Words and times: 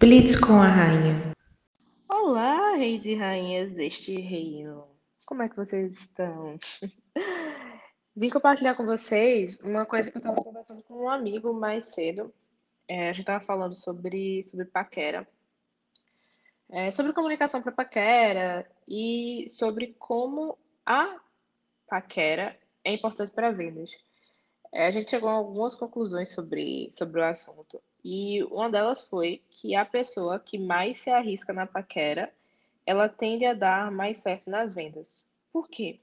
Blitz 0.00 0.36
com 0.36 0.52
a 0.52 0.68
rainha. 0.68 1.32
Olá, 2.08 2.76
reis 2.76 3.04
e 3.04 3.16
rainhas 3.16 3.72
deste 3.72 4.14
reino. 4.20 4.86
Como 5.26 5.42
é 5.42 5.48
que 5.48 5.56
vocês 5.56 5.90
estão? 5.90 6.54
Vim 8.16 8.30
compartilhar 8.30 8.76
com 8.76 8.86
vocês 8.86 9.58
uma 9.60 9.84
coisa 9.84 10.08
que 10.08 10.16
eu 10.16 10.20
estava 10.20 10.40
conversando 10.40 10.84
com 10.84 11.02
um 11.02 11.10
amigo 11.10 11.52
mais 11.52 11.88
cedo. 11.88 12.32
É, 12.86 13.08
a 13.08 13.12
gente 13.12 13.22
estava 13.22 13.44
falando 13.44 13.74
sobre, 13.74 14.44
sobre 14.44 14.66
paquera. 14.66 15.26
É, 16.70 16.92
sobre 16.92 17.12
comunicação 17.12 17.60
para 17.60 17.72
paquera 17.72 18.64
e 18.86 19.48
sobre 19.50 19.96
como 19.98 20.56
a 20.86 21.12
paquera 21.90 22.56
é 22.84 22.92
importante 22.92 23.32
para 23.34 23.50
vendas. 23.50 23.90
É, 24.72 24.86
a 24.86 24.90
gente 24.92 25.10
chegou 25.10 25.28
a 25.28 25.32
algumas 25.32 25.74
conclusões 25.74 26.32
sobre, 26.32 26.92
sobre 26.96 27.20
o 27.20 27.24
assunto. 27.24 27.82
E 28.04 28.42
uma 28.44 28.70
delas 28.70 29.02
foi 29.02 29.40
que 29.50 29.74
a 29.74 29.84
pessoa 29.84 30.38
que 30.38 30.58
mais 30.58 31.00
se 31.00 31.10
arrisca 31.10 31.52
na 31.52 31.66
paquera, 31.66 32.32
ela 32.86 33.08
tende 33.08 33.44
a 33.44 33.54
dar 33.54 33.90
mais 33.90 34.18
certo 34.18 34.48
nas 34.48 34.72
vendas. 34.72 35.22
Por 35.52 35.68
quê? 35.68 35.98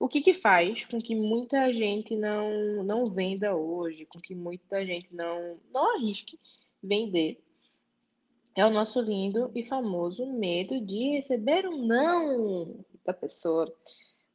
O 0.00 0.08
que, 0.08 0.20
que 0.20 0.34
faz 0.34 0.84
com 0.84 1.00
que 1.00 1.14
muita 1.14 1.72
gente 1.72 2.16
não, 2.16 2.84
não 2.84 3.10
venda 3.10 3.54
hoje, 3.54 4.06
com 4.06 4.20
que 4.20 4.34
muita 4.34 4.84
gente 4.84 5.14
não, 5.14 5.58
não 5.72 5.96
arrisque 5.96 6.38
vender? 6.82 7.40
É 8.56 8.64
o 8.64 8.70
nosso 8.70 9.00
lindo 9.00 9.50
e 9.54 9.64
famoso 9.64 10.26
medo 10.26 10.80
de 10.80 11.10
receber 11.12 11.66
um 11.68 11.86
não 11.86 12.84
da 13.04 13.12
pessoa. 13.12 13.72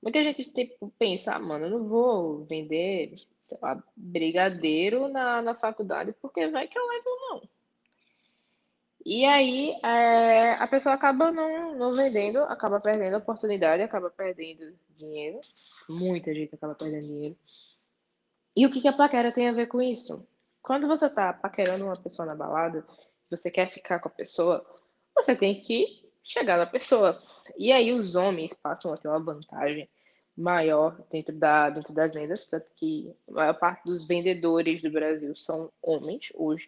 Muita 0.04 0.22
gente 0.22 0.44
tipo, 0.44 0.92
pensa, 1.00 1.32
ah, 1.32 1.40
mano, 1.40 1.68
eu 1.68 1.70
não 1.70 1.88
vou 1.88 2.44
vender, 2.44 3.10
sei 3.42 3.58
lá, 3.62 3.82
brigadeiro 3.96 5.08
na, 5.08 5.42
na 5.42 5.54
faculdade, 5.54 6.14
porque 6.22 6.46
vai 6.50 6.68
que 6.68 6.78
eu 6.78 6.86
levo 6.86 7.10
não. 7.22 7.42
E 9.06 9.24
aí 9.24 9.80
é, 9.82 10.56
a 10.56 10.68
pessoa 10.68 10.94
acaba 10.94 11.32
não, 11.32 11.76
não 11.76 11.96
vendendo, 11.96 12.40
acaba 12.40 12.82
perdendo 12.82 13.16
oportunidade, 13.16 13.82
acaba 13.82 14.10
perdendo 14.10 14.62
dinheiro. 14.98 15.40
Muita 15.88 16.34
gente 16.34 16.54
acaba 16.54 16.76
perdendo 16.76 17.08
dinheiro. 17.08 17.36
E 18.58 18.66
o 18.66 18.72
que, 18.72 18.82
que 18.82 18.90
a 18.90 18.94
paquera 18.94 19.32
tem 19.32 19.48
a 19.48 19.54
ver 19.54 19.68
com 19.68 19.82
isso? 19.82 20.22
Quando 20.62 20.86
você 20.86 21.10
tá 21.10 21.32
paquerando 21.32 21.86
uma 21.86 21.98
pessoa 21.98 22.26
na 22.26 22.36
balada, 22.36 22.86
você 23.32 23.50
quer 23.50 23.70
ficar 23.70 24.00
com 24.00 24.10
a 24.10 24.12
pessoa, 24.12 24.62
você 25.16 25.34
tem 25.34 25.62
que 25.62 25.86
chegar 26.24 26.58
na 26.58 26.66
pessoa. 26.66 27.18
E 27.58 27.72
aí 27.72 27.94
os 27.94 28.16
homens 28.16 28.54
passam 28.62 28.94
a 28.94 28.98
ter 28.98 29.08
uma 29.08 29.24
vantagem 29.24 29.90
maior 30.38 30.94
dentro, 31.12 31.38
da, 31.40 31.70
dentro 31.70 31.94
das 31.94 32.14
vendas, 32.14 32.48
tanto 32.48 32.66
que 32.78 33.12
a 33.30 33.34
maior 33.34 33.60
parte 33.60 33.84
dos 33.86 34.06
vendedores 34.06 34.82
do 34.82 34.92
Brasil 34.92 35.36
são 35.36 35.72
homens 35.82 36.32
hoje 36.36 36.68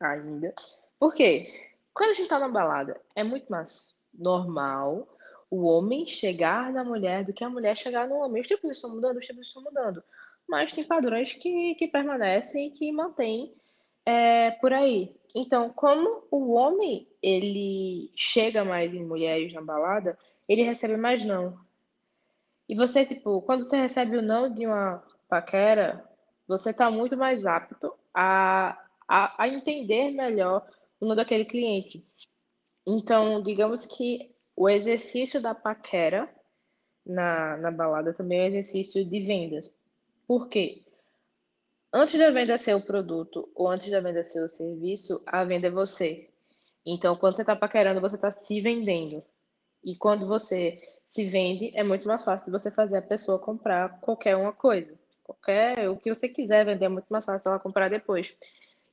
ainda. 0.00 0.52
Por 0.98 1.14
quê? 1.14 1.48
Quando 1.92 2.10
a 2.10 2.14
gente 2.14 2.28
tá 2.28 2.38
na 2.38 2.48
balada, 2.48 3.00
é 3.14 3.22
muito 3.22 3.50
mais 3.50 3.94
normal 4.12 5.08
o 5.50 5.64
homem 5.64 6.06
chegar 6.06 6.72
na 6.72 6.82
mulher 6.82 7.24
do 7.24 7.32
que 7.32 7.44
a 7.44 7.50
mulher 7.50 7.76
chegar 7.76 8.08
no 8.08 8.16
homem. 8.16 8.42
Os 8.42 8.48
tempos 8.48 8.70
estão 8.70 8.90
mudando, 8.90 9.18
os 9.18 9.26
tempos 9.26 9.46
estão 9.46 9.62
mudando. 9.62 10.02
Mas 10.48 10.72
tem 10.72 10.84
padrões 10.84 11.32
que, 11.32 11.74
que 11.76 11.86
permanecem 11.86 12.66
e 12.66 12.70
que 12.70 12.90
mantêm 12.92 13.52
é, 14.04 14.50
por 14.52 14.72
aí. 14.72 15.14
Então, 15.34 15.70
como 15.70 16.24
o 16.30 16.54
homem 16.54 17.06
ele 17.22 18.08
chega 18.16 18.64
mais 18.64 18.92
em 18.92 19.06
mulheres 19.06 19.52
na 19.52 19.62
balada, 19.62 20.18
ele 20.48 20.62
recebe 20.62 20.96
mais 20.96 21.24
não. 21.24 21.50
E 22.68 22.74
você, 22.74 23.04
tipo, 23.04 23.42
quando 23.42 23.64
você 23.64 23.76
recebe 23.76 24.16
o 24.16 24.22
não 24.22 24.50
de 24.50 24.66
uma 24.66 25.02
paquera, 25.28 26.02
você 26.48 26.72
tá 26.72 26.90
muito 26.90 27.16
mais 27.16 27.44
apto 27.44 27.92
a, 28.14 28.78
a, 29.08 29.42
a 29.42 29.48
entender 29.48 30.10
melhor 30.12 30.66
o 31.00 31.04
nome 31.04 31.16
daquele 31.16 31.44
cliente. 31.44 32.02
Então, 32.86 33.42
digamos 33.42 33.84
que 33.84 34.18
o 34.56 34.68
exercício 34.68 35.40
da 35.40 35.54
paquera 35.54 36.28
na, 37.06 37.56
na 37.58 37.70
balada 37.70 38.14
também 38.14 38.40
é 38.40 38.42
um 38.44 38.46
exercício 38.46 39.04
de 39.04 39.20
vendas. 39.20 39.70
Por 40.26 40.48
quê? 40.48 40.80
Antes 41.92 42.18
da 42.18 42.30
venda 42.30 42.58
ser 42.58 42.74
o 42.74 42.80
produto 42.80 43.44
ou 43.54 43.68
antes 43.68 43.90
da 43.90 44.00
venda 44.00 44.24
ser 44.24 44.42
o 44.42 44.48
serviço, 44.48 45.22
a 45.26 45.44
venda 45.44 45.68
é 45.68 45.70
você. 45.70 46.26
Então, 46.86 47.16
quando 47.16 47.36
você 47.36 47.42
está 47.42 47.56
paquerando, 47.56 48.00
você 48.00 48.16
está 48.16 48.30
se 48.30 48.60
vendendo. 48.60 49.22
E 49.84 49.94
quando 49.96 50.26
você 50.26 50.80
se 51.04 51.24
vende, 51.24 51.70
é 51.74 51.82
muito 51.82 52.08
mais 52.08 52.24
fácil 52.24 52.46
de 52.46 52.50
você 52.50 52.70
fazer 52.70 52.98
a 52.98 53.02
pessoa 53.02 53.38
comprar 53.38 54.00
qualquer 54.00 54.36
uma 54.36 54.52
coisa. 54.52 54.96
Qualquer, 55.24 55.88
o 55.88 55.96
que 55.96 56.14
você 56.14 56.28
quiser 56.28 56.64
vender 56.64 56.86
é 56.86 56.88
muito 56.88 57.06
mais 57.08 57.24
fácil 57.24 57.48
ela 57.48 57.60
comprar 57.60 57.88
depois. 57.88 58.32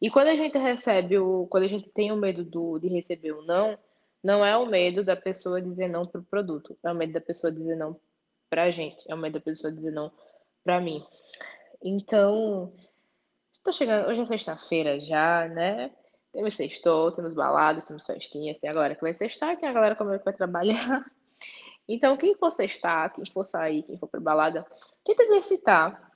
E 0.02 0.10
quando 0.10 0.28
a 0.28 0.36
gente 0.36 0.58
recebe 0.58 1.18
o, 1.18 1.48
quando 1.50 1.64
a 1.64 1.68
gente 1.68 1.92
tem 1.94 2.12
o 2.12 2.18
medo 2.18 2.44
do, 2.44 2.80
de 2.80 2.88
receber 2.88 3.32
o 3.32 3.46
não, 3.46 3.78
não 4.24 4.46
é 4.46 4.56
o 4.58 4.66
medo 4.66 5.04
da 5.04 5.16
pessoa 5.16 5.62
dizer 5.62 5.90
não 5.90 6.06
para 6.06 6.22
o 6.22 6.26
produto, 6.26 6.76
é 6.84 6.92
o 6.92 6.96
medo 6.96 7.14
da 7.14 7.22
pessoa 7.22 7.52
dizer 7.52 7.76
não 7.76 7.96
para 8.50 8.64
a 8.64 8.70
gente, 8.70 8.98
é 9.10 9.16
o 9.16 9.18
medo 9.18 9.34
da 9.34 9.40
pessoa 9.40 9.72
dizer 9.72 9.92
não 9.92 10.12
para 10.64 10.80
mim. 10.80 11.04
Então, 11.84 12.72
Tô 13.64 13.72
chegando, 13.72 14.10
hoje 14.10 14.22
é 14.22 14.26
sexta-feira 14.26 15.00
já, 15.00 15.48
né? 15.48 15.92
Temos 16.34 16.56
sextou, 16.56 17.12
temos 17.12 17.36
baladas, 17.36 17.86
temos 17.86 18.06
festinhas, 18.06 18.58
tem 18.58 18.70
agora 18.70 18.96
que 18.96 19.02
vai 19.02 19.14
sextar, 19.14 19.56
tem 19.60 19.70
a 19.70 19.74
galera 19.74 19.96
como 19.96 20.12
é 20.12 20.18
que 20.18 20.26
vai 20.26 20.34
trabalhar. 20.34 21.06
Então, 21.88 22.18
quem 22.18 22.36
for 22.36 22.52
sextar, 22.52 23.14
quem 23.14 23.26
for 23.26 23.46
sair, 23.46 23.84
quem 23.84 23.98
for 23.98 24.08
pra 24.08 24.20
balada, 24.20 24.66
tenta 25.06 25.24
exercitar 25.24 26.12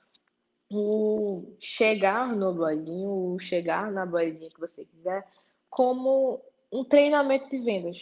o 0.70 1.44
chegar 1.60 2.34
no 2.34 2.52
boizinho, 2.52 3.34
o 3.34 3.38
chegar 3.38 3.90
na 3.90 4.04
boizinha 4.06 4.50
que 4.50 4.60
você 4.60 4.84
quiser, 4.84 5.26
como 5.70 6.40
um 6.72 6.84
treinamento 6.84 7.48
de 7.50 7.58
vendas. 7.58 7.98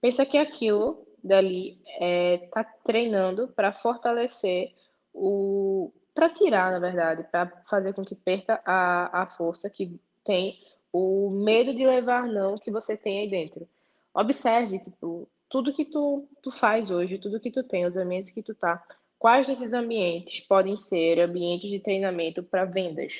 Pensa 0.00 0.26
que 0.26 0.36
aquilo 0.36 0.96
dali 1.24 1.76
é, 2.00 2.38
tá 2.52 2.64
treinando 2.84 3.48
para 3.48 3.72
fortalecer 3.72 4.72
o, 5.14 5.90
para 6.14 6.30
tirar, 6.30 6.72
na 6.72 6.78
verdade, 6.78 7.26
para 7.30 7.46
fazer 7.68 7.94
com 7.94 8.04
que 8.04 8.14
perca 8.14 8.60
a, 8.64 9.22
a 9.22 9.26
força 9.26 9.70
que 9.70 9.98
tem 10.24 10.58
o 10.92 11.30
medo 11.30 11.74
de 11.74 11.86
levar 11.86 12.26
não 12.26 12.58
que 12.58 12.70
você 12.70 12.96
tem 12.96 13.20
aí 13.20 13.30
dentro. 13.30 13.66
Observe, 14.14 14.78
tipo, 14.78 15.28
tudo 15.48 15.72
que 15.72 15.84
tu, 15.84 16.26
tu 16.42 16.50
faz 16.50 16.90
hoje, 16.90 17.18
tudo 17.18 17.40
que 17.40 17.50
tu 17.50 17.62
tem, 17.62 17.84
os 17.86 17.96
ambientes 17.96 18.30
que 18.32 18.42
tu 18.42 18.54
tá, 18.54 18.82
quais 19.18 19.46
desses 19.46 19.72
ambientes 19.72 20.40
podem 20.46 20.78
ser 20.80 21.20
ambientes 21.20 21.70
de 21.70 21.80
treinamento 21.80 22.42
para 22.42 22.64
vendas? 22.64 23.12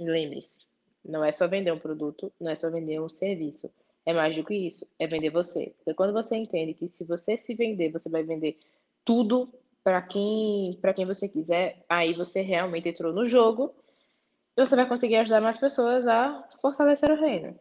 Lembre-se, 0.00 0.52
não 1.04 1.24
é 1.24 1.32
só 1.32 1.48
vender 1.48 1.72
um 1.72 1.78
produto, 1.78 2.32
não 2.40 2.50
é 2.50 2.56
só 2.56 2.70
vender 2.70 3.00
um 3.00 3.08
serviço. 3.08 3.70
É 4.06 4.12
mais 4.12 4.34
do 4.34 4.44
que 4.44 4.54
isso, 4.54 4.86
é 4.98 5.06
vender 5.06 5.30
você. 5.30 5.72
Porque 5.78 5.94
quando 5.94 6.12
você 6.12 6.36
entende 6.36 6.74
que 6.74 6.88
se 6.88 7.04
você 7.04 7.36
se 7.36 7.54
vender, 7.54 7.92
você 7.92 8.08
vai 8.08 8.22
vender 8.22 8.56
tudo 9.04 9.48
para 9.84 10.02
quem, 10.02 10.78
para 10.80 10.94
quem 10.94 11.06
você 11.06 11.28
quiser, 11.28 11.76
aí 11.88 12.14
você 12.14 12.40
realmente 12.40 12.88
entrou 12.88 13.12
no 13.12 13.26
jogo 13.26 13.72
e 14.56 14.66
você 14.66 14.76
vai 14.76 14.88
conseguir 14.88 15.16
ajudar 15.16 15.40
mais 15.40 15.56
pessoas 15.56 16.06
a 16.06 16.42
fortalecer 16.60 17.10
o 17.10 17.20
reino. 17.20 17.54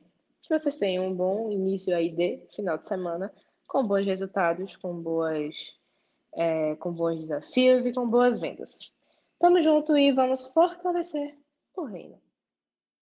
Que 0.43 0.57
vocês 0.57 0.77
tenham 0.77 1.07
um 1.07 1.15
bom 1.15 1.51
início 1.51 1.95
aí 1.95 2.09
de 2.09 2.37
final 2.55 2.77
de 2.77 2.87
semana, 2.87 3.31
com 3.67 3.85
bons 3.85 4.05
resultados, 4.05 4.75
com 4.77 5.01
boas, 5.01 5.55
é, 6.35 6.75
com 6.77 6.93
bons 6.93 7.17
desafios 7.17 7.85
e 7.85 7.93
com 7.93 8.09
boas 8.09 8.39
vendas. 8.39 8.91
Tamo 9.39 9.61
junto 9.61 9.95
e 9.97 10.11
vamos 10.11 10.47
fortalecer 10.53 11.35
o 11.75 11.83
reino. 11.83 12.26